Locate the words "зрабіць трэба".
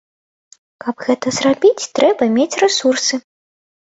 1.41-2.23